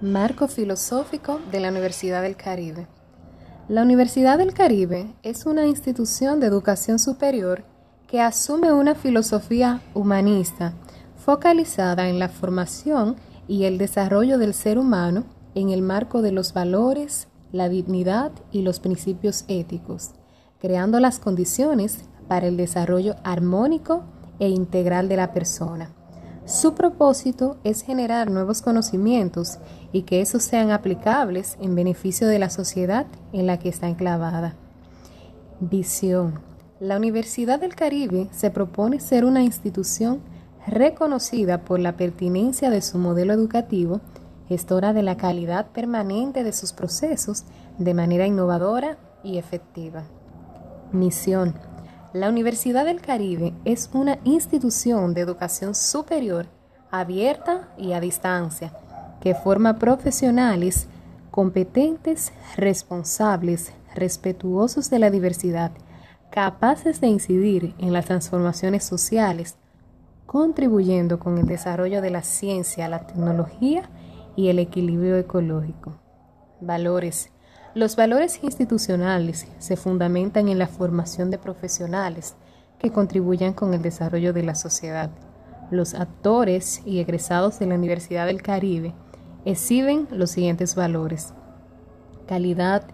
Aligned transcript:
Marco 0.00 0.48
Filosófico 0.48 1.40
de 1.52 1.60
la 1.60 1.70
Universidad 1.70 2.22
del 2.22 2.36
Caribe. 2.36 2.88
La 3.68 3.82
Universidad 3.82 4.38
del 4.38 4.52
Caribe 4.52 5.14
es 5.22 5.46
una 5.46 5.66
institución 5.66 6.40
de 6.40 6.48
educación 6.48 6.98
superior 6.98 7.64
que 8.08 8.20
asume 8.20 8.72
una 8.72 8.96
filosofía 8.96 9.82
humanista 9.94 10.74
focalizada 11.16 12.08
en 12.08 12.18
la 12.18 12.28
formación 12.28 13.16
y 13.46 13.64
el 13.64 13.78
desarrollo 13.78 14.36
del 14.36 14.52
ser 14.52 14.78
humano 14.78 15.24
en 15.54 15.70
el 15.70 15.80
marco 15.80 16.22
de 16.22 16.32
los 16.32 16.52
valores, 16.52 17.28
la 17.52 17.68
dignidad 17.68 18.32
y 18.50 18.62
los 18.62 18.80
principios 18.80 19.44
éticos, 19.46 20.10
creando 20.58 20.98
las 20.98 21.20
condiciones 21.20 22.00
para 22.26 22.48
el 22.48 22.56
desarrollo 22.56 23.14
armónico 23.22 24.02
e 24.40 24.48
integral 24.48 25.08
de 25.08 25.16
la 25.16 25.32
persona. 25.32 25.94
Su 26.46 26.74
propósito 26.74 27.56
es 27.64 27.82
generar 27.82 28.30
nuevos 28.30 28.60
conocimientos 28.60 29.58
y 29.92 30.02
que 30.02 30.20
esos 30.20 30.42
sean 30.42 30.72
aplicables 30.72 31.56
en 31.58 31.74
beneficio 31.74 32.28
de 32.28 32.38
la 32.38 32.50
sociedad 32.50 33.06
en 33.32 33.46
la 33.46 33.58
que 33.58 33.70
está 33.70 33.88
enclavada. 33.88 34.54
Visión. 35.60 36.40
La 36.80 36.98
Universidad 36.98 37.60
del 37.60 37.74
Caribe 37.74 38.28
se 38.30 38.50
propone 38.50 39.00
ser 39.00 39.24
una 39.24 39.42
institución 39.42 40.20
reconocida 40.66 41.64
por 41.64 41.80
la 41.80 41.96
pertinencia 41.96 42.68
de 42.68 42.82
su 42.82 42.98
modelo 42.98 43.32
educativo, 43.32 44.02
gestora 44.46 44.92
de 44.92 45.02
la 45.02 45.16
calidad 45.16 45.68
permanente 45.68 46.44
de 46.44 46.52
sus 46.52 46.74
procesos 46.74 47.44
de 47.78 47.94
manera 47.94 48.26
innovadora 48.26 48.98
y 49.22 49.38
efectiva. 49.38 50.04
Misión 50.92 51.54
la 52.14 52.28
Universidad 52.28 52.84
del 52.84 53.00
Caribe 53.00 53.52
es 53.64 53.90
una 53.92 54.20
institución 54.22 55.14
de 55.14 55.20
educación 55.20 55.74
superior 55.74 56.46
abierta 56.92 57.74
y 57.76 57.92
a 57.92 58.00
distancia 58.00 58.72
que 59.20 59.34
forma 59.34 59.80
profesionales 59.80 60.86
competentes, 61.32 62.32
responsables, 62.56 63.72
respetuosos 63.96 64.90
de 64.90 65.00
la 65.00 65.10
diversidad, 65.10 65.72
capaces 66.30 67.00
de 67.00 67.08
incidir 67.08 67.74
en 67.78 67.92
las 67.92 68.04
transformaciones 68.04 68.84
sociales, 68.84 69.56
contribuyendo 70.24 71.18
con 71.18 71.38
el 71.38 71.46
desarrollo 71.46 72.00
de 72.00 72.10
la 72.10 72.22
ciencia, 72.22 72.88
la 72.88 73.08
tecnología 73.08 73.90
y 74.36 74.50
el 74.50 74.60
equilibrio 74.60 75.16
ecológico. 75.16 75.98
Valores 76.60 77.32
los 77.74 77.96
valores 77.96 78.38
institucionales 78.44 79.48
se 79.58 79.76
fundamentan 79.76 80.48
en 80.48 80.60
la 80.60 80.68
formación 80.68 81.30
de 81.30 81.38
profesionales 81.38 82.36
que 82.78 82.92
contribuyan 82.92 83.52
con 83.52 83.74
el 83.74 83.82
desarrollo 83.82 84.32
de 84.32 84.44
la 84.44 84.54
sociedad. 84.54 85.10
Los 85.72 85.94
actores 85.94 86.82
y 86.84 87.00
egresados 87.00 87.58
de 87.58 87.66
la 87.66 87.74
Universidad 87.74 88.26
del 88.26 88.42
Caribe 88.42 88.94
exhiben 89.44 90.06
los 90.12 90.30
siguientes 90.30 90.76
valores. 90.76 91.34
Calidad, 92.28 92.84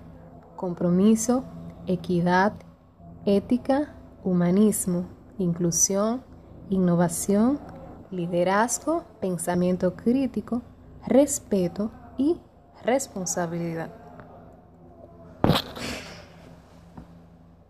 compromiso, 0.57 1.45
equidad, 1.87 2.55
ética, 3.27 3.95
humanismo, 4.25 5.05
inclusión, 5.39 6.23
innovación, 6.71 7.59
liderazgo, 8.11 9.05
pensamiento 9.21 9.95
crítico, 9.95 10.63
respeto 11.07 11.91
y 12.17 12.39
responsabilidad. 12.83 14.10